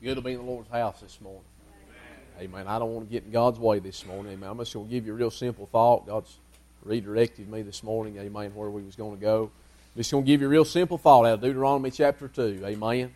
[0.00, 1.42] Good to be in the Lord's house this morning.
[2.38, 2.68] Amen.
[2.68, 4.34] I don't want to get in God's way this morning.
[4.34, 4.48] Amen.
[4.48, 6.06] I'm just going to give you a real simple thought.
[6.06, 6.36] God's
[6.84, 8.16] redirected me this morning.
[8.16, 8.54] Amen.
[8.54, 9.50] Where we was going to go.
[9.94, 12.62] I'm just going to give you a real simple thought out of Deuteronomy chapter 2.
[12.64, 13.12] Amen.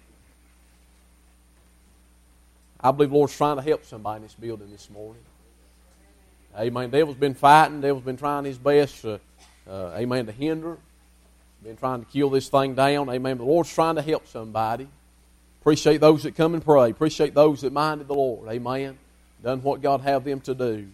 [2.81, 5.23] I believe the Lord's trying to help somebody in this building this morning.
[6.59, 6.91] Amen.
[6.91, 7.81] The devil's been fighting.
[7.81, 9.19] The devil's been trying his best uh,
[9.71, 10.79] amen, to hinder.
[11.63, 13.09] Been trying to kill this thing down.
[13.09, 13.39] Amen.
[13.39, 14.89] The Lord's trying to help somebody.
[15.63, 16.91] Appreciate those that come and pray.
[16.91, 18.49] Appreciate those that minded the Lord.
[18.49, 18.99] Amen.
[19.45, 20.89] Done what God have them to do.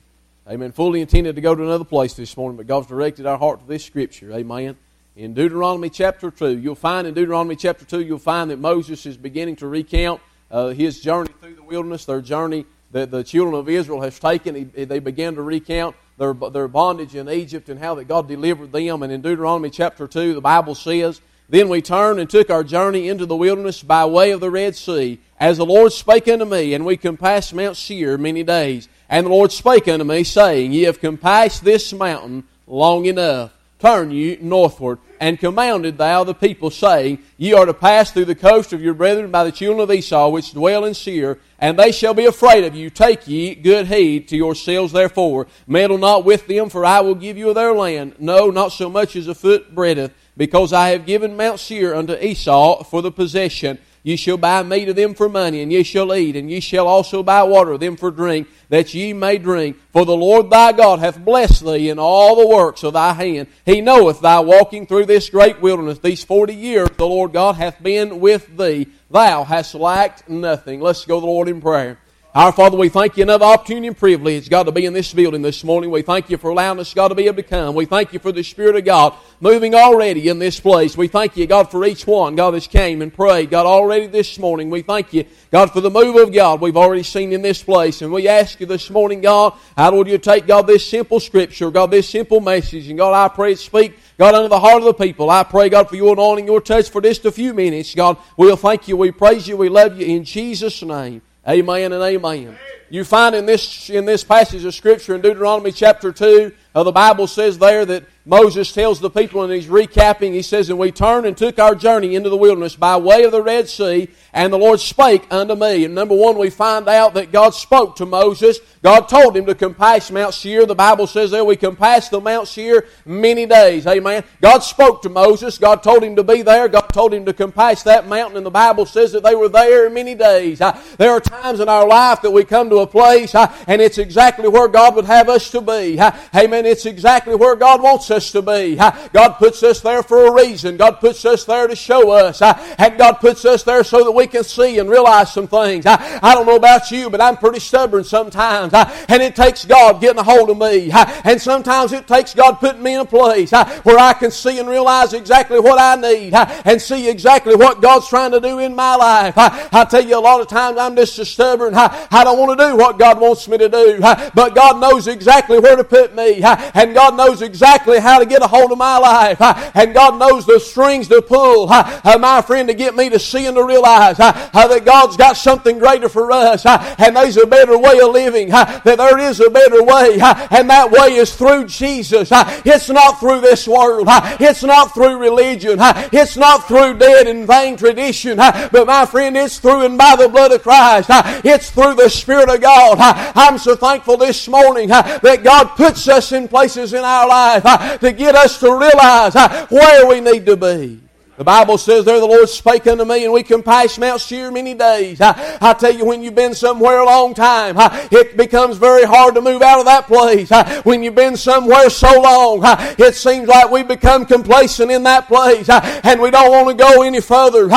[0.47, 0.73] Amen.
[0.73, 3.66] Fully intended to go to another place this morning, but God's directed our heart to
[3.66, 4.30] this scripture.
[4.30, 4.77] Amen.
[5.16, 9.16] In Deuteronomy chapter 2, you'll find in Deuteronomy chapter 2, you'll find that Moses is
[9.16, 10.20] beginning to recount
[10.51, 14.55] uh, his journey through the wilderness, their journey that the children of Israel has taken.
[14.55, 18.73] He, they began to recount their, their bondage in Egypt and how that God delivered
[18.73, 19.02] them.
[19.02, 23.09] And in Deuteronomy chapter 2, the Bible says, Then we turned and took our journey
[23.09, 26.74] into the wilderness by way of the Red Sea, as the Lord spake unto me,
[26.74, 28.88] and we compassed Mount Seir many days.
[29.09, 33.52] And the Lord spake unto me, saying, Ye have compassed this mountain long enough.
[33.79, 38.35] Turn you northward and commanded thou the people, saying, Ye are to pass through the
[38.35, 41.93] coast of your brethren by the children of Esau, which dwell in Seir, and they
[41.93, 42.91] shall be afraid of you.
[42.91, 45.46] Take ye good heed to yourselves, therefore.
[45.66, 48.16] Meddle not with them, for I will give you their land.
[48.19, 52.15] No, not so much as a foot breadth, because I have given Mount Seir unto
[52.15, 53.79] Esau for the possession.
[54.05, 56.87] Ye shall buy meat of them for money, and ye shall eat, and ye shall
[56.87, 59.77] also buy water of them for drink, that ye may drink.
[59.93, 63.49] For the Lord thy God hath blessed thee in all the works of thy hand.
[63.66, 65.99] He knoweth thy walking through this great wilderness.
[65.99, 68.87] These forty years the Lord God hath been with thee.
[69.11, 70.81] Thou hast lacked nothing.
[70.81, 71.99] Let's go to the Lord in prayer.
[72.34, 75.41] Our Father, we thank you another opportunity and privilege, God, to be in this building
[75.41, 75.91] this morning.
[75.91, 77.75] We thank you for allowing us, God, to be able to come.
[77.75, 80.94] We thank you for the Spirit of God moving already in this place.
[80.94, 84.38] We thank you, God, for each one, God, that's came and prayed, God, already this
[84.38, 84.69] morning.
[84.69, 88.03] We thank you, God, for the move of God we've already seen in this place.
[88.03, 91.70] And we ask you this morning, God, how would you take, God, this simple scripture,
[91.70, 94.84] God, this simple message, and God, I pray it speak God, under the heart of
[94.84, 97.94] the people, I pray, God, for your anointing, your touch for just a few minutes.
[97.94, 101.22] God, we'll thank you, we praise you, we love you in Jesus' name.
[101.48, 102.59] Amen and amen.
[102.91, 106.92] You find in this, in this passage of Scripture in Deuteronomy chapter 2, uh, the
[106.92, 110.93] Bible says there that Moses tells the people, and he's recapping, he says, And we
[110.93, 114.53] turned and took our journey into the wilderness by way of the Red Sea, and
[114.53, 115.87] the Lord spake unto me.
[115.87, 118.59] And number one, we find out that God spoke to Moses.
[118.83, 120.66] God told him to compass Mount Seir.
[120.66, 123.87] The Bible says there we compassed the Mount Seir many days.
[123.87, 124.22] Amen.
[124.43, 125.56] God spoke to Moses.
[125.56, 126.69] God told him to be there.
[126.69, 129.89] God told him to compass that mountain, and the Bible says that they were there
[129.89, 130.60] many days.
[130.60, 133.81] Uh, there are times in our life that we come to a place, uh, and
[133.81, 135.99] it's exactly where God would have us to be.
[135.99, 136.66] Uh, amen.
[136.66, 138.74] It's exactly where God wants us us to be.
[138.74, 140.76] God puts us there for a reason.
[140.76, 142.42] God puts us there to show us.
[142.42, 145.86] And God puts us there so that we can see and realize some things.
[145.86, 148.74] I don't know about you, but I'm pretty stubborn sometimes.
[148.74, 150.90] And it takes God getting a hold of me.
[150.92, 154.68] And sometimes it takes God putting me in a place where I can see and
[154.68, 158.96] realize exactly what I need and see exactly what God's trying to do in my
[158.96, 159.34] life.
[159.36, 161.74] I tell you, a lot of times I'm just so stubborn.
[161.74, 164.00] I don't want to do what God wants me to do.
[164.00, 166.42] But God knows exactly where to put me.
[166.42, 169.38] And God knows exactly how to get a hold of my life.
[169.75, 173.56] And God knows the strings to pull, my friend, to get me to see and
[173.56, 176.64] to realize that God's got something greater for us.
[176.66, 178.48] And there's a better way of living.
[178.48, 180.19] That there is a better way.
[180.20, 182.31] And that way is through Jesus.
[182.32, 184.09] It's not through this world.
[184.41, 185.78] It's not through religion.
[185.80, 188.36] It's not through dead and vain tradition.
[188.36, 191.09] But my friend, it's through and by the blood of Christ.
[191.44, 192.98] It's through the Spirit of God.
[193.34, 197.65] I'm so thankful this morning that God puts us in places in our life
[197.97, 199.34] to get us to realize
[199.71, 201.00] where we need to be.
[201.38, 204.50] The Bible says there the Lord spake unto me and we can pass Mount Seir
[204.50, 205.21] many days.
[205.21, 207.76] I, I, tell you, when you've been somewhere a long time,
[208.10, 210.50] it becomes very hard to move out of that place.
[210.84, 215.69] When you've been somewhere so long, it seems like we become complacent in that place
[215.69, 217.69] and we don't want to go any further.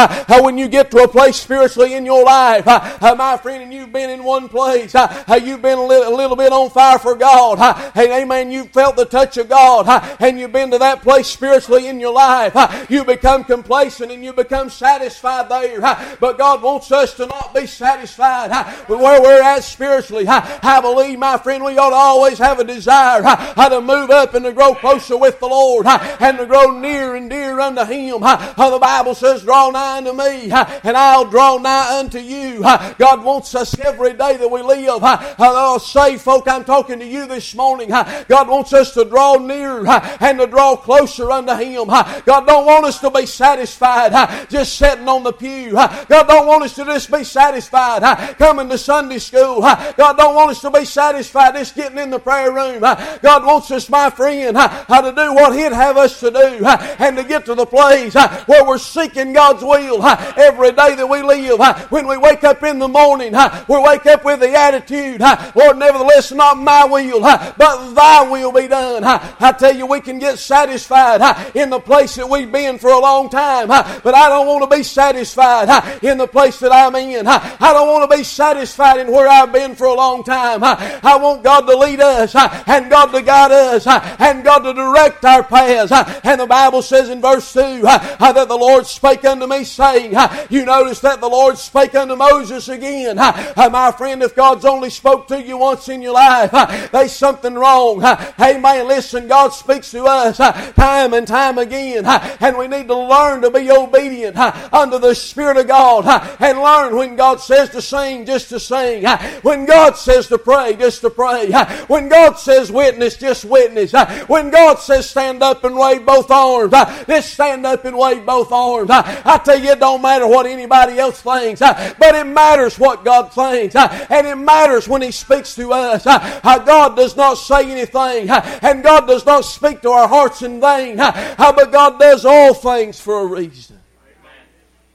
[0.42, 4.10] When you get to a place spiritually in your life, my friend, and you've been
[4.10, 4.96] in one place,
[5.40, 7.60] you've been a little, a little bit on fire for God.
[7.94, 9.86] And amen, you've felt the touch of God
[10.20, 12.56] and you've been to that place spiritually in your life.
[12.90, 15.82] You become complacent and you become satisfied there.
[16.22, 18.50] But God wants us to not be satisfied
[18.88, 20.26] with where we're at spiritually.
[20.28, 24.46] I believe, my friend, we ought to always have a desire to move up and
[24.46, 28.22] to grow closer with the Lord and to grow near and dear unto Him.
[28.22, 32.62] The Bible says, Draw nigh unto me, and I'll draw nigh unto you.
[32.62, 35.02] God wants us every day that we live.
[35.04, 37.90] Oh, say, folk, I'm talking to you this morning.
[37.90, 41.88] God wants us to draw near and to draw closer unto Him.
[41.88, 45.72] God don't want us to be satisfied just sitting on the pew.
[45.72, 48.04] God don't want us to just be satisfied
[48.38, 49.62] coming to Sunday school.
[49.62, 52.82] God don't want us to be satisfied just getting in the prayer room.
[52.82, 56.64] God wants us, my friend, how to do what He'd have us to do
[57.00, 58.14] and to get to the place
[58.46, 61.60] where we're seeking God's will every day that we live.
[61.90, 63.34] When we wake up in the morning,
[63.68, 65.22] we wake up with the attitude,
[65.56, 69.04] Lord, nevertheless, not my will, but thy will be done.
[69.04, 73.00] I tell you, we can get satisfied in the place that we've been for a
[73.00, 77.28] long time, but I don't want to be satisfied in the place that I'm in.
[77.28, 80.64] I don't want to be satisfied in where I've been for a long time.
[80.64, 85.24] I want God to lead us and God to guide us and God to direct
[85.26, 85.92] our paths.
[86.24, 90.16] And the Bible says in verse 2 uh, that the Lord spake unto me, saying,
[90.50, 93.18] You notice that the Lord spake unto Moses again.
[93.20, 96.52] Uh, my friend, if God's only spoke to you once in your life,
[96.92, 98.04] there's something wrong.
[98.04, 98.88] Amen.
[98.88, 103.52] Listen, God speaks to us time and time again, and we need to learn to
[103.52, 106.06] be obedient unto the Spirit of God
[106.40, 109.04] and learn when God says to sing, just to sing.
[109.42, 111.52] When God says to pray, just to pray.
[111.88, 113.92] When God says witness, just witness.
[114.28, 116.72] When God says stand up and wave both arms,
[117.08, 118.90] just stand up and wave both arms.
[118.90, 123.34] I tell you, it don't matter what anybody else thinks, but it matters what God
[123.34, 123.76] thinks.
[123.76, 126.06] And it matters when He speaks to us.
[126.06, 130.96] God does not say anything, and God does not speak to our hearts in vain,
[130.98, 133.80] but God does all things for a reason.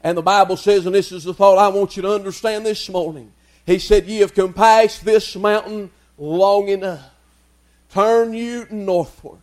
[0.03, 2.87] And the Bible says, and this is the thought I want you to understand this
[2.89, 3.31] morning.
[3.65, 7.11] He said, Ye have compassed this mountain long enough.
[7.91, 9.39] Turn you northward.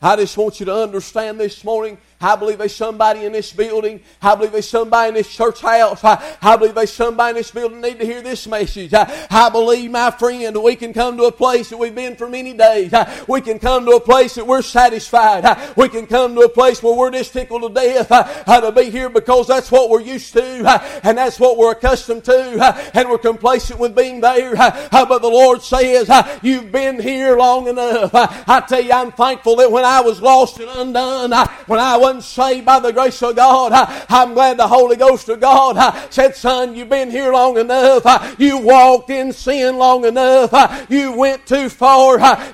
[0.00, 4.00] I just want you to understand this morning I believe there's somebody in this building.
[4.22, 6.02] I believe there's somebody in this church house.
[6.02, 8.94] I, I believe there's somebody in this building need to hear this message.
[8.94, 12.28] I, I believe, my friend, we can come to a place that we've been for
[12.28, 12.94] many days.
[12.94, 15.44] I, we can come to a place that we're satisfied.
[15.44, 18.72] I, we can come to a place where we're just tickled to death I, to
[18.72, 20.42] be here because that's what we're used to
[21.02, 24.54] and that's what we're accustomed to and we're complacent with being there.
[24.56, 26.10] But the Lord says,
[26.42, 28.10] you've been here long enough.
[28.14, 31.32] I, tell you, I'm thankful that when I was lost and undone,
[31.66, 33.72] when I wasn't saved by the grace of God.
[34.08, 35.76] I'm glad the Holy Ghost of God
[36.12, 38.36] said, Son, you've been here long enough.
[38.38, 40.86] You walked in sin long enough.
[40.88, 41.96] You went too far.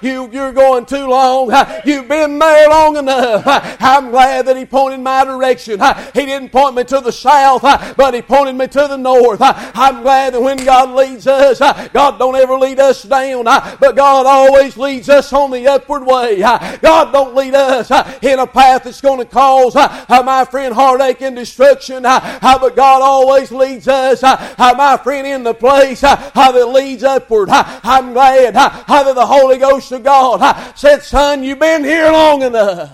[0.00, 1.52] You, you're going too long.
[1.84, 3.42] You've been there long enough.
[3.80, 5.80] I'm glad that He pointed my direction.
[6.14, 7.62] He didn't point me to the south,
[7.96, 9.40] but He pointed me to the north.
[9.42, 11.58] I'm glad that when God leads us,
[11.90, 16.38] God don't ever lead us down, but God always leads us on the upward way.
[16.38, 17.90] God don't lead us
[18.22, 22.06] in a path that's going to cause, Uh, my friend, heartache and destruction.
[22.06, 26.52] Uh, how but God always leads us, uh, how my friend, in the place how
[26.52, 27.48] that leads upward.
[27.50, 32.92] I'm glad that the Holy Ghost of God said, Son, you've been here long enough.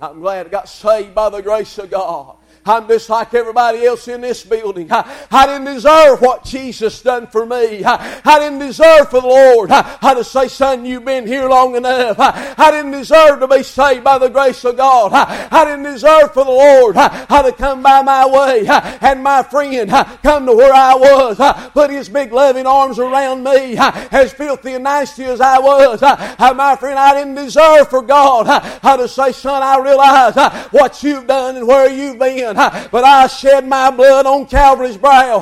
[0.00, 2.36] I'm glad I got saved by the grace of God.
[2.64, 4.86] I'm just like everybody else in this building.
[4.90, 7.84] I, I didn't deserve what Jesus done for me.
[7.84, 11.48] I, I didn't deserve for the Lord I, I to say, son, you've been here
[11.48, 12.20] long enough.
[12.20, 15.12] I, I didn't deserve to be saved by the grace of God.
[15.12, 19.22] I, I didn't deserve for the Lord I, I to come by my way and
[19.22, 19.90] my friend
[20.22, 21.38] come to where I was.
[21.72, 26.00] Put his big loving arms around me as filthy and nasty as I was.
[26.02, 30.36] My friend, I didn't deserve for God I, to say, son, I realize
[30.70, 35.38] what you've done and where you've been but I shed my blood on Calvary's brow,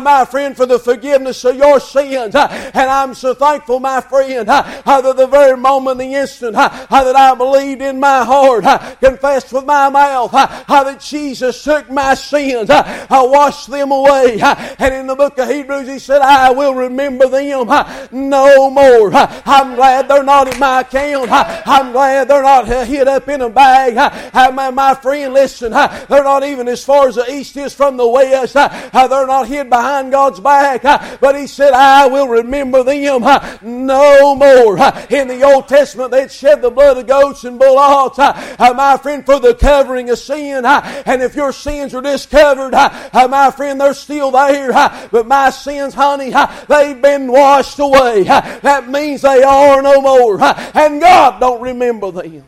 [0.00, 2.34] my friend, for the forgiveness of your sins.
[2.34, 7.82] And I'm so thankful, my friend, that the very moment, the instant that I believed
[7.82, 8.64] in my heart,
[9.00, 14.38] confessed with my mouth that Jesus took my sins, I washed them away.
[14.40, 17.66] And in the book of Hebrews, he said, I will remember them
[18.12, 19.10] no more.
[19.14, 21.28] I'm glad they're not in my account.
[21.30, 23.94] I'm glad they're not hid up in a bag.
[24.74, 28.54] My friend, listen, they're not even as far as the east is from the west.
[28.54, 30.82] They're not hid behind God's back.
[31.20, 33.22] But He said, I will remember them
[33.62, 34.78] no more.
[35.10, 39.38] In the Old Testament, they'd shed the blood of goats and bullocks, my friend, for
[39.38, 40.64] the covering of sin.
[40.64, 44.72] And if your sins are discovered, my friend, they're still there.
[45.10, 46.32] But my sins, honey,
[46.68, 48.22] they've been washed away.
[48.24, 50.38] That means they are no more.
[50.42, 52.44] And God don't remember them.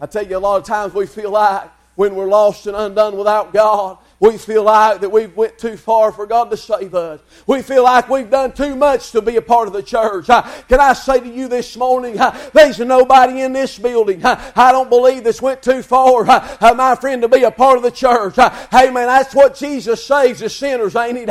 [0.00, 3.16] I tell you, a lot of times we feel like when we're lost and undone
[3.16, 7.20] without God, We feel like that we've went too far for God to save us.
[7.46, 10.26] We feel like we've done too much to be a part of the church.
[10.26, 12.16] Can I say to you this morning,
[12.52, 14.24] there's nobody in this building.
[14.24, 17.82] I don't believe this went too far, uh, my friend, to be a part of
[17.82, 18.36] the church.
[18.36, 21.24] Hey man, that's what Jesus saves the sinners, ain't he?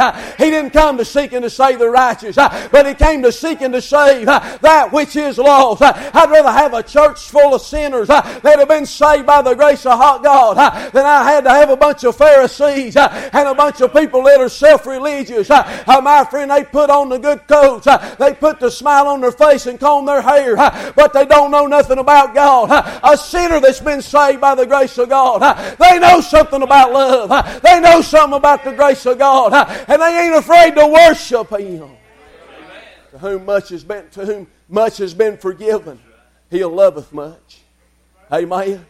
[0.44, 3.62] He didn't come to seek and to save the righteous, but he came to seek
[3.62, 5.82] and to save that which is lost.
[5.82, 9.86] I'd rather have a church full of sinners that have been saved by the grace
[9.86, 10.58] of hot God
[10.92, 14.24] than I had to have a bunch of Pharisees Uh, and a bunch of people
[14.24, 15.50] that are self-religious.
[15.50, 17.88] Uh, uh, my friend, they put on the good coats.
[18.18, 20.56] They put the smile on their face and comb their hair,
[20.96, 22.70] but they don't know nothing about God.
[23.04, 25.42] A sinner that's been saved by the grace of God.
[25.78, 27.62] They know something about love.
[27.62, 29.54] They know something about the grace of God.
[29.88, 31.90] And they ain't afraid to worship Him.
[33.12, 36.00] To whom much has been to whom much has been forgiven,
[36.50, 37.62] He loveth much.
[38.32, 38.86] Amen.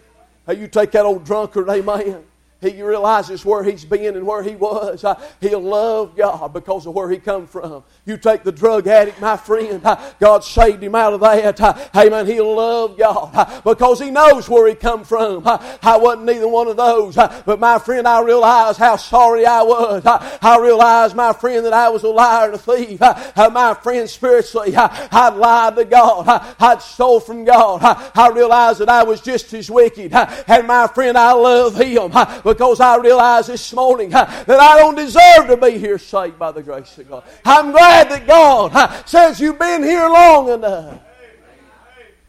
[0.47, 2.23] Hey, you take that old drunkard, amen
[2.63, 5.03] he realizes where he's been and where he was.
[5.03, 7.83] Uh, he'll love God because of where he come from.
[8.05, 9.81] You take the drug addict, my friend.
[9.83, 11.59] Uh, God saved him out of that.
[11.59, 12.25] Uh, amen.
[12.25, 15.45] He'll love God uh, because he knows where he come from.
[15.45, 17.17] Uh, I wasn't neither one of those.
[17.17, 20.03] Uh, but my friend, I realized how sorry I was.
[20.05, 22.99] I realized, my friend, that I was a liar and a thief.
[22.99, 26.55] My friend, spiritually, I'd lied to God.
[26.59, 27.79] I'd stole from God.
[28.15, 30.13] I realized that I was just as wicked.
[30.13, 32.11] And my friend, I love him
[32.53, 36.61] because I realize this morning that I don't deserve to be here saved by the
[36.61, 37.23] grace of God.
[37.43, 40.99] I'm glad that God says you've been here long enough.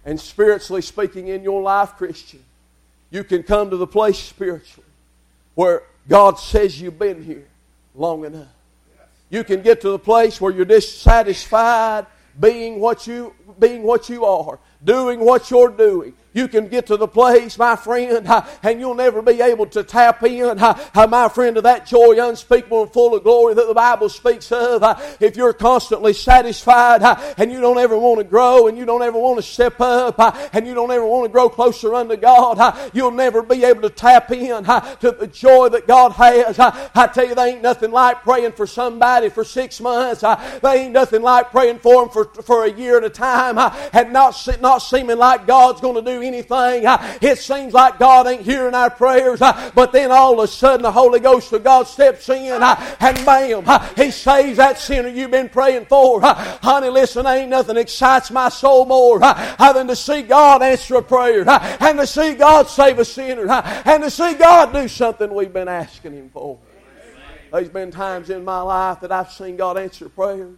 [0.05, 2.43] And spiritually speaking, in your life, Christian,
[3.11, 4.89] you can come to the place spiritually
[5.55, 7.47] where God says you've been here
[7.95, 8.49] long enough.
[9.31, 12.07] You can get to the place where you're dissatisfied
[12.39, 16.97] being what you being what you are, doing what you're doing, you can get to
[16.97, 18.27] the place, my friend,
[18.65, 22.93] and you'll never be able to tap in, my friend, to that joy unspeakable and
[22.93, 24.83] full of glory that the Bible speaks of.
[25.21, 27.03] If you're constantly satisfied
[27.39, 30.19] and you don't ever want to grow and you don't ever want to step up
[30.53, 33.91] and you don't ever want to grow closer unto God, you'll never be able to
[33.91, 36.59] tap in to the joy that God has.
[36.59, 40.23] I tell you, there ain't nothing like praying for somebody for six months.
[40.23, 43.91] There ain't nothing like praying for them for, for a year at a time Uh,
[43.93, 46.87] and not, not seeming like God's going to do anything.
[46.87, 50.47] Uh, it seems like God ain't hearing our prayers, uh, but then all of a
[50.47, 53.65] sudden the Holy Ghost of God steps in and bam,
[53.97, 56.21] He saves that sinner you've been praying for.
[56.23, 61.45] Honey, listen, ain't nothing excites my soul more than to see God answer a prayer
[61.49, 65.69] and to see God save a sinner and to see God do something we've been
[65.69, 66.59] asking Him for.
[67.53, 70.57] There's been times in my life that I've seen God answer prayers.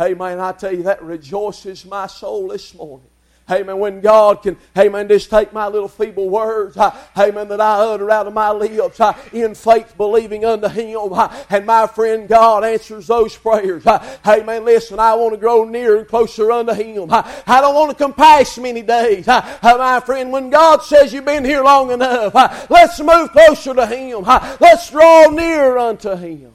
[0.00, 3.06] Hey, man, I tell you, that rejoices my soul this morning.
[3.50, 3.78] Amen.
[3.78, 8.10] When God can, amen, just take my little feeble words, ah, amen, that I utter
[8.10, 11.10] out of my lips ah, in faith believing unto Him.
[11.12, 13.86] Ah, and my friend God answers those prayers.
[13.86, 14.64] Amen.
[14.64, 17.08] Listen, I want to grow nearer and closer unto Him.
[17.10, 19.26] I don't want to compass many days.
[19.26, 24.22] My friend, when God says you've been here long enough, let's move closer to Him.
[24.22, 26.54] Let's draw nearer unto Him.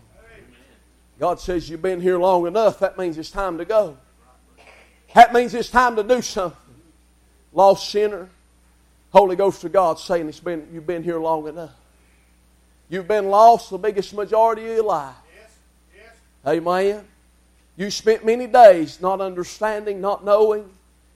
[1.19, 2.79] God says you've been here long enough.
[2.79, 3.97] That means it's time to go.
[5.13, 6.59] That means it's time to do something
[7.55, 8.29] lost sinner,
[9.11, 11.71] Holy Ghost of God saying it's been, you've been here long enough.
[12.89, 15.15] You've been lost the biggest majority of your life.
[15.35, 15.57] Yes.
[15.95, 16.15] Yes.
[16.45, 17.03] Amen.
[17.77, 20.69] You spent many days not understanding, not knowing.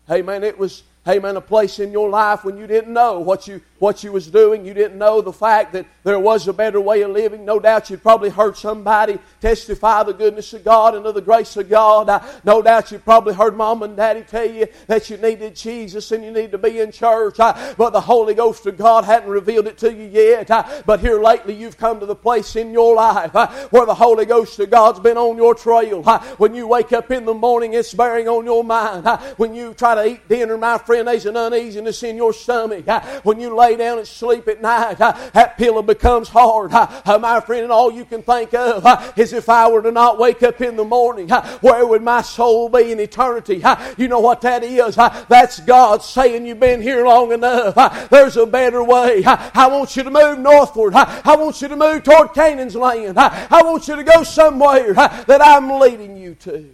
[0.09, 0.43] Amen.
[0.43, 4.03] It was amen, a place in your life when you didn't know what you, what
[4.03, 4.65] you was doing.
[4.65, 7.45] You didn't know the fact that there was a better way of living.
[7.45, 11.57] No doubt you'd probably heard somebody testify the goodness of God and of the grace
[11.57, 12.23] of God.
[12.43, 16.23] No doubt you probably heard mom and daddy tell you that you needed Jesus and
[16.23, 17.37] you need to be in church.
[17.37, 20.47] But the Holy Ghost of God hadn't revealed it to you yet.
[20.85, 23.33] But here lately you've come to the place in your life
[23.71, 26.03] where the Holy Ghost of God's been on your trail.
[26.37, 29.07] When you wake up in the morning, it's bearing on your mind.
[29.37, 32.85] When you try to eat dinner, my friend, there's an uneasiness in your stomach.
[33.23, 36.71] When you lay down and sleep at night, that pillow becomes hard.
[36.71, 38.85] My friend, and all you can think of
[39.17, 42.69] is if I were to not wake up in the morning, where would my soul
[42.69, 43.63] be in eternity?
[43.97, 44.95] You know what that is?
[44.95, 48.09] That's God saying you've been here long enough.
[48.09, 49.23] There's a better way.
[49.25, 50.93] I want you to move northward.
[50.95, 53.17] I want you to move toward Canaan's land.
[53.19, 56.69] I want you to go somewhere that I'm leading you to.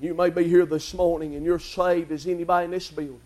[0.00, 3.18] You may be here this morning and you're saved as anybody in this building.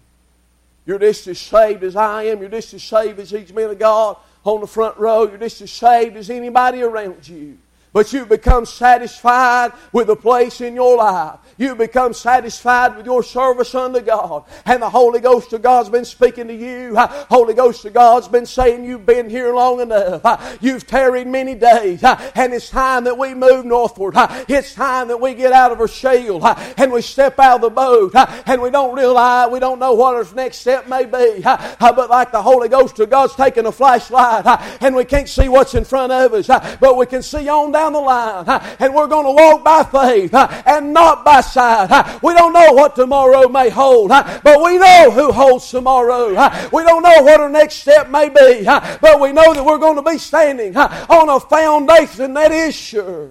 [0.91, 2.41] You're just as saved as I am.
[2.41, 5.23] You're just as saved as each men of God on the front row.
[5.23, 7.59] You're just as saved as anybody around you.
[7.93, 11.39] But you become satisfied with the place in your life.
[11.59, 14.45] You become satisfied with your service unto God.
[14.65, 16.95] And the Holy Ghost of God's been speaking to you.
[16.97, 20.59] Holy Ghost of God's been saying you've been here long enough.
[20.61, 22.03] You've tarried many days.
[22.03, 24.15] And it's time that we move northward.
[24.49, 27.71] It's time that we get out of our shell and we step out of the
[27.71, 28.13] boat
[28.47, 31.41] and we don't realize, we don't know what our next step may be.
[31.43, 34.47] But like the Holy Ghost of God's taking a flashlight
[34.81, 36.47] and we can't see what's in front of us,
[36.79, 38.45] but we can see on down the line
[38.79, 42.23] and we're going to walk by faith and not by sight.
[42.23, 46.29] We don't know what tomorrow may hold, but we know who holds tomorrow.
[46.73, 49.97] We don't know what our next step may be, but we know that we're going
[49.97, 53.31] to be standing on a foundation that is sure.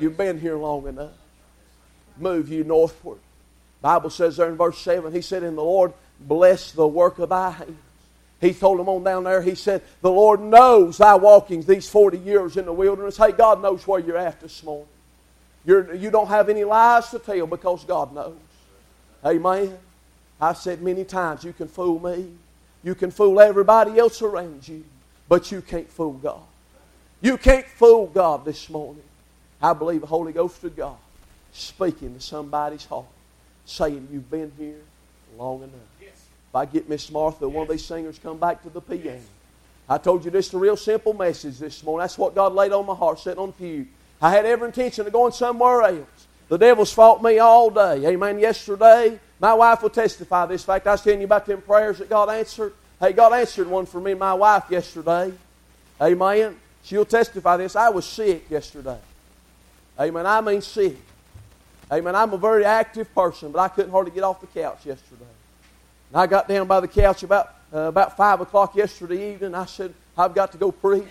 [0.00, 1.12] You've been here long enough.
[2.18, 3.18] Move you northward.
[3.80, 7.28] Bible says there in verse 7, he said, In the Lord bless the work of
[7.28, 7.76] thy hands.
[8.44, 12.18] He told them on down there, he said, The Lord knows thy walkings these 40
[12.18, 13.16] years in the wilderness.
[13.16, 14.86] Hey, God knows where you're at this morning.
[15.64, 18.36] You're, you don't have any lies to tell because God knows.
[19.24, 19.78] Amen.
[20.38, 22.32] I've said many times, you can fool me.
[22.82, 24.84] You can fool everybody else around you,
[25.26, 26.42] but you can't fool God.
[27.22, 29.04] You can't fool God this morning.
[29.62, 30.96] I believe the Holy Ghost of God
[31.54, 33.06] speaking to somebody's heart,
[33.64, 34.82] saying, You've been here
[35.38, 35.93] long enough.
[36.54, 39.18] If I get Miss Martha, one of these singers, come back to the piano.
[39.88, 42.04] I told you this is a real simple message this morning.
[42.04, 43.86] That's what God laid on my heart, sitting on the pew.
[44.22, 46.26] I had every intention of going somewhere else.
[46.48, 48.06] The devil's fought me all day.
[48.06, 48.38] Amen.
[48.38, 50.86] Yesterday, my wife will testify this fact.
[50.86, 52.72] I was telling you about them prayers that God answered.
[53.00, 55.32] Hey, God answered one for me and my wife yesterday.
[56.00, 56.54] Amen.
[56.84, 57.74] She'll testify this.
[57.74, 59.00] I was sick yesterday.
[59.98, 60.24] Amen.
[60.24, 60.98] I mean sick.
[61.92, 62.14] Amen.
[62.14, 65.24] I'm a very active person, but I couldn't hardly get off the couch yesterday.
[66.14, 69.52] And I got down by the couch about, uh, about 5 o'clock yesterday evening.
[69.52, 71.02] I said, I've got to go preach.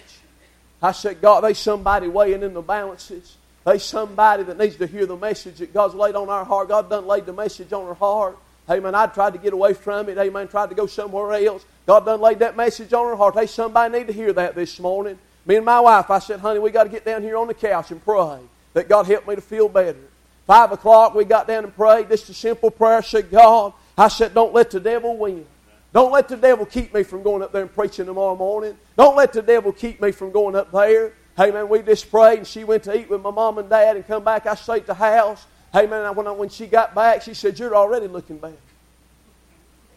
[0.82, 3.36] I said, God, there's somebody weighing in the balances.
[3.66, 6.70] There's somebody that needs to hear the message that God's laid on our heart.
[6.70, 8.38] God done laid the message on our heart.
[8.72, 8.96] Amen.
[8.96, 10.18] I tried to get away from it.
[10.18, 10.48] Amen.
[10.48, 11.66] Tried to go somewhere else.
[11.86, 13.36] God done laid that message on our heart.
[13.36, 15.20] Hey, somebody need to hear that this morning.
[15.46, 17.54] Me and my wife, I said, honey, we got to get down here on the
[17.54, 18.40] couch and pray
[18.72, 20.00] that God help me to feel better.
[20.48, 22.08] Five o'clock, we got down and prayed.
[22.08, 23.00] Just a simple prayer.
[23.00, 25.46] I said, God, I said, don't let the devil win.
[25.94, 28.76] Don't let the devil keep me from going up there and preaching tomorrow morning.
[28.98, 31.14] Don't let the devil keep me from going up there.
[31.38, 33.96] Hey, man, we just prayed, and she went to eat with my mom and dad
[33.96, 34.46] and come back.
[34.48, 35.46] I stayed at the house.
[35.72, 38.58] Hey, man, when, I, when she got back, she said, You're already looking bad.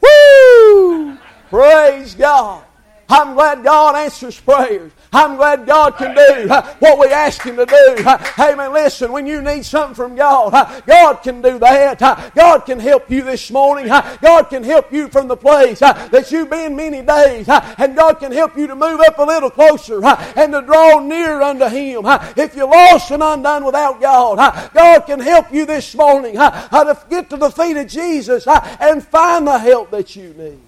[0.01, 1.19] Woo!
[1.49, 2.65] Praise God.
[3.09, 4.93] I'm glad God answers prayers.
[5.13, 8.05] I'm glad God can do uh, what we ask Him to do.
[8.05, 12.35] Uh, hey, man, listen, when you need something from God, uh, God can do that.
[12.35, 13.87] God can help you this morning.
[13.87, 17.49] God can help you from the place that you've been many days.
[17.49, 21.41] And God can help you to move up a little closer and to draw near
[21.41, 22.03] unto Him.
[22.37, 24.39] If you're lost and undone without God,
[24.75, 29.47] God can help you this morning to get to the feet of Jesus and find
[29.47, 30.61] the help that you need.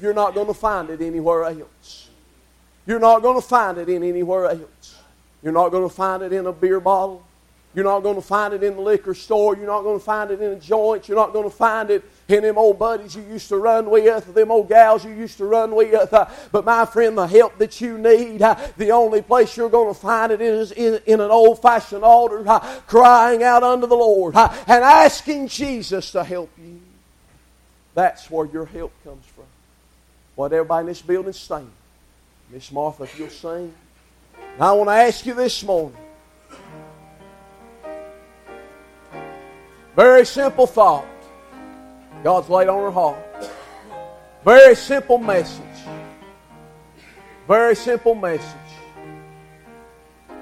[0.00, 2.08] You're not going to find it anywhere else.
[2.86, 4.98] You're not going to find it in anywhere else.
[5.42, 7.24] You're not going to find it in a beer bottle.
[7.76, 9.54] You're not going to find it in the liquor store.
[9.54, 11.08] You're not going to find it in a joint.
[11.08, 14.34] You're not going to find it in them old buddies you used to run with,
[14.34, 16.10] them old gals you used to run with.
[16.10, 19.92] Uh, but my friend, the help that you need, uh, the only place you're going
[19.92, 23.94] to find it is in, in an old fashioned altar, uh, crying out unto the
[23.94, 26.80] Lord uh, and asking Jesus to help you.
[27.94, 29.35] That's where your help comes from.
[30.36, 31.70] What everybody in this building sing.
[32.52, 33.74] Miss Martha, if you'll sing.
[34.36, 35.96] And I want to ask you this morning.
[39.96, 41.06] Very simple thought.
[42.22, 43.18] God's laid on her heart.
[44.44, 45.62] Very simple message.
[47.48, 48.44] Very simple message.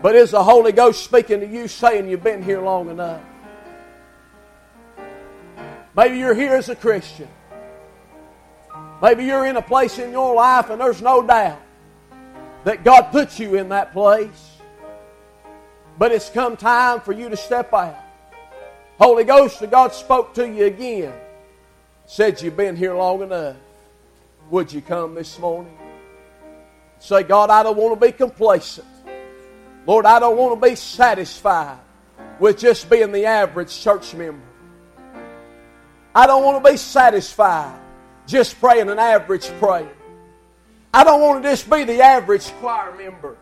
[0.02, 3.22] But is the Holy Ghost speaking to you saying you've been here long enough?
[5.96, 7.28] Maybe you're here as a Christian.
[9.04, 11.60] Maybe you're in a place in your life and there's no doubt
[12.64, 14.56] that God put you in that place.
[15.98, 17.98] But it's come time for you to step out.
[18.98, 21.12] Holy Ghost God spoke to you again.
[22.06, 23.56] Said you've been here long enough.
[24.48, 25.76] Would you come this morning?
[26.98, 28.88] Say, God, I don't want to be complacent.
[29.86, 31.78] Lord, I don't want to be satisfied
[32.40, 34.46] with just being the average church member.
[36.14, 37.83] I don't want to be satisfied
[38.26, 39.92] just praying an average prayer.
[40.92, 43.36] I don't want to just be the average choir member.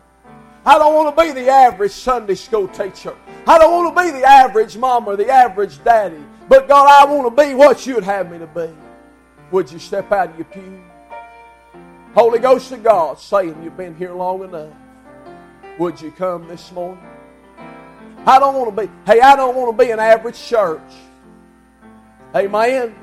[0.65, 3.15] I don't want to be the average Sunday school teacher.
[3.45, 6.23] I don't want to be the average mom or the average daddy.
[6.47, 8.69] But God, I want to be what you'd have me to be.
[9.51, 10.81] Would you step out of your pew?
[12.15, 14.73] Holy Ghost of God saying you've been here long enough.
[15.79, 17.03] Would you come this morning?
[18.25, 20.81] I don't want to be, hey, I don't want to be an average church.
[22.35, 22.95] Amen.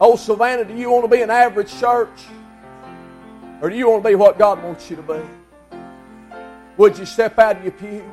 [0.00, 2.08] Oh, Savannah, do you want to be an average church?
[3.60, 5.20] Or do you want to be what God wants you to be?
[6.76, 8.04] Would you step out of your pew?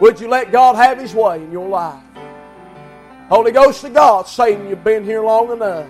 [0.00, 2.02] Would you let God have His way in your life?
[3.28, 5.88] Holy Ghost of God, saying you've been here long enough.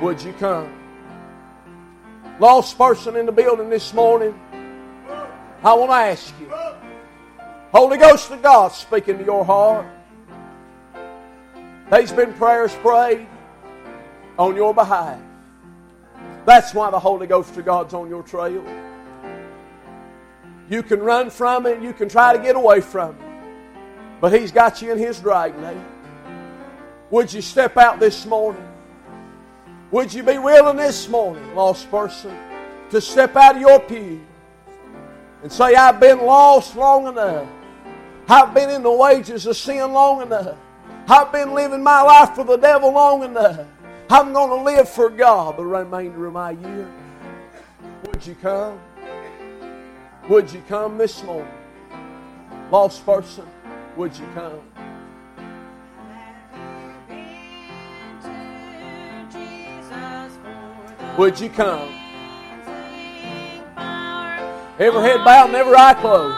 [0.00, 0.72] Would you come?
[2.40, 4.38] Lost person in the building this morning,
[5.62, 6.48] I want to ask you.
[7.72, 9.86] Holy Ghost of God speaking to your heart.
[11.90, 13.26] There's been prayers prayed
[14.38, 15.20] on your behalf.
[16.44, 18.64] That's why the Holy Ghost of God's on your trail.
[20.68, 24.52] You can run from it, you can try to get away from it, but He's
[24.52, 25.76] got you in His dragnet.
[27.10, 28.66] Would you step out this morning?
[29.92, 32.36] Would you be willing this morning, lost person,
[32.90, 34.20] to step out of your pew
[35.42, 37.48] and say, I've been lost long enough.
[38.28, 40.56] I've been in the wages of sin long enough.
[41.08, 43.66] I've been living my life for the devil long enough.
[44.08, 46.88] I'm going to live for God the remainder of my year.
[48.06, 48.78] Would you come?
[50.28, 51.52] Would you come this morning?
[52.70, 53.46] Lost person,
[53.96, 54.60] would you come?
[61.18, 61.88] Would you come?
[64.78, 66.36] Every head bowed and every eye closed.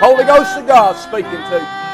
[0.00, 1.87] Holy Ghost of God speaking to you.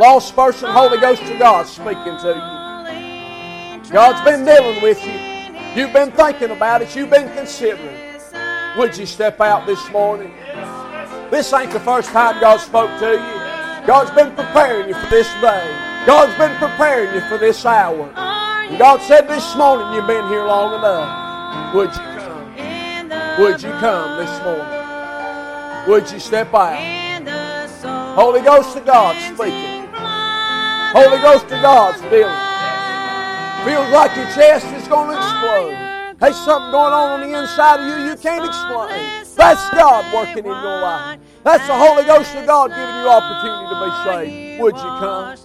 [0.00, 3.92] Lost person, Holy Ghost of God speaking to you.
[3.92, 5.12] God's been dealing with you.
[5.76, 6.96] You've been thinking about it.
[6.96, 7.98] You've been considering.
[8.78, 10.32] Would you step out this morning?
[11.30, 13.86] This ain't the first time God spoke to you.
[13.86, 15.68] God's been preparing you for this day.
[16.06, 18.10] God's been preparing you for this hour.
[18.16, 21.74] And God said this morning you've been here long enough.
[21.74, 23.38] Would you come?
[23.38, 25.90] Would you come this morning?
[25.90, 27.00] Would you step out?
[28.14, 29.79] Holy Ghost of God speaking.
[30.92, 32.34] Holy Ghost of God's dealing.
[33.64, 35.76] Feels like your chest is going to explode.
[36.18, 39.24] There's something going on on the inside of you you can't explain.
[39.36, 41.20] That's God working in your life.
[41.44, 44.62] That's the Holy Ghost of God giving you opportunity to be saved.
[44.62, 45.38] Would you come?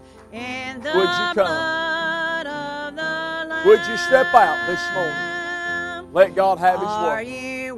[0.96, 2.46] Would you come?
[3.66, 6.14] Would you step out this morning?
[6.14, 7.72] Let God have His way.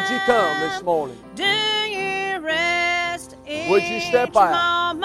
[0.00, 1.18] Would you come this morning?
[1.34, 4.96] Do you rest Would you step out?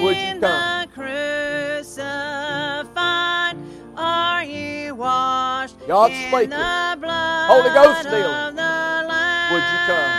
[0.00, 0.40] Would you come?
[0.40, 2.02] the crucified?
[3.96, 6.50] Are you washed God's in speaking.
[6.50, 8.24] the blood Holy Ghost dealing.
[8.24, 9.52] of the Lamb?
[9.52, 10.10] Would you come?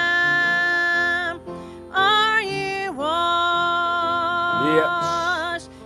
[1.94, 3.60] Are you washed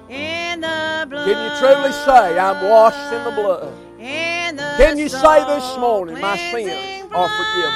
[0.09, 1.25] in the blood?
[1.25, 3.73] Can you truly say, I'm washed in the blood?
[3.99, 7.73] In the Can you say this morning, my sins are forgiven?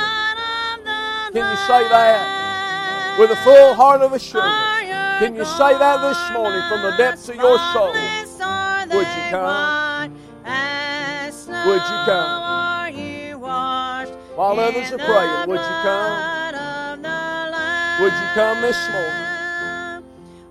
[1.34, 4.72] Blood of the Can you say that with a full heart of assurance?
[5.20, 7.94] Can you say that this morning from the depths of your soul?
[7.94, 9.44] Would you come?
[9.44, 10.12] white
[10.46, 11.64] as snow?
[11.68, 12.42] Would you come?
[12.42, 16.12] Are you washed While others are praying, would you come?
[16.12, 18.02] blood of the Lamb?
[18.02, 20.04] Would you come this morning?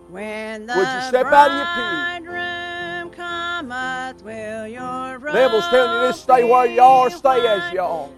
[0.09, 2.11] When the Would you step out of your pew?
[3.17, 8.09] cometh, will your Devil's telling you this, stay where you are, stay as you are.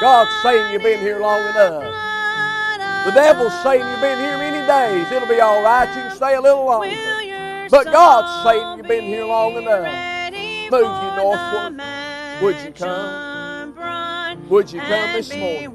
[0.00, 1.82] God's saying you've been here long enough.
[3.06, 5.10] The devil's saying you've been here many days.
[5.12, 5.88] It'll be all right.
[5.88, 7.68] You can stay a little longer.
[7.70, 9.86] But God's saying you've been here long enough.
[10.70, 11.80] Move you northward.
[12.42, 14.48] Would you come?
[14.48, 15.74] Would you come this morning?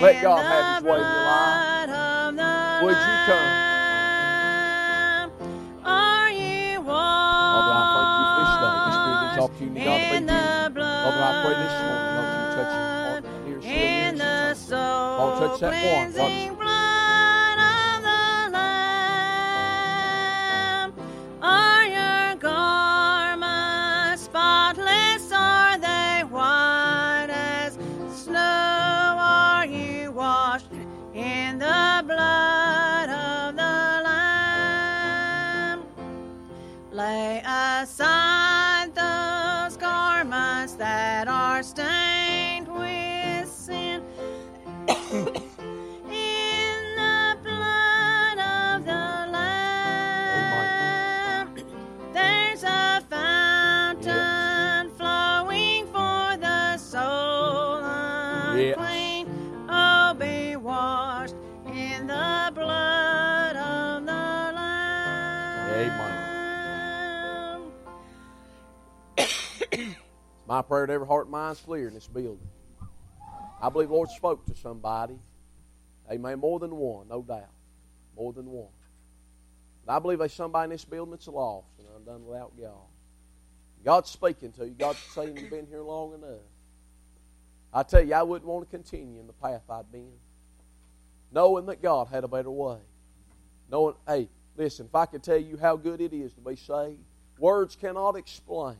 [0.00, 2.82] Let God have His way in your life.
[2.82, 3.48] Would you come?
[5.84, 8.76] Are you Father, I thank you for this day.
[9.36, 10.22] This spirit,
[10.76, 11.12] be in here.
[11.12, 14.18] the blood Father, I pray this morning, Lord, you touch your heart, ears, in ears,
[14.18, 16.61] the soul Lord, touch that one.
[70.86, 72.48] That every heart and mind's clear in this building.
[73.60, 75.18] I believe Lord spoke to somebody.
[76.10, 76.40] Amen.
[76.40, 77.50] More than one, no doubt.
[78.16, 78.72] More than one.
[79.86, 82.88] But I believe there's somebody in this building that's lost and undone without God.
[83.84, 84.74] God's speaking to you.
[84.78, 86.40] God's saying you've been here long enough.
[87.72, 90.12] I tell you, I wouldn't want to continue in the path I've been.
[91.32, 92.78] Knowing that God had a better way.
[93.70, 97.00] Knowing, hey, listen, if I could tell you how good it is to be saved,
[97.38, 98.76] words cannot explain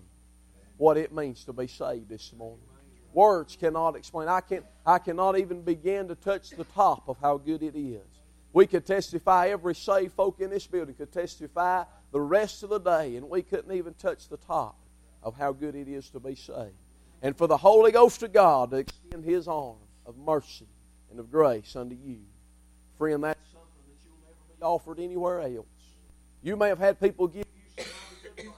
[0.83, 2.67] what it means to be saved this morning.
[3.13, 4.27] Words cannot explain.
[4.27, 8.03] I, can, I cannot even begin to touch the top of how good it is.
[8.53, 12.81] We could testify, every saved folk in this building could testify the rest of the
[12.81, 14.77] day, and we couldn't even touch the top
[15.23, 16.75] of how good it is to be saved.
[17.23, 20.67] And for the Holy Ghost of God to extend His arm of mercy
[21.13, 22.23] and of grace unto you.
[22.99, 25.67] Friend, that's something that you'll never be offered anywhere else.
[26.43, 27.93] You may have had people give you some
[28.25, 28.51] good things.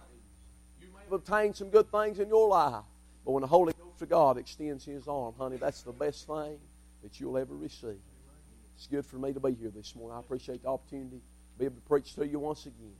[0.81, 2.85] You may have obtained some good things in your life.
[3.24, 6.59] But when the Holy Ghost of God extends His arm, honey, that's the best thing
[7.03, 8.00] that you'll ever receive.
[8.77, 10.16] It's good for me to be here this morning.
[10.16, 12.96] I appreciate the opportunity to be able to preach to you once again.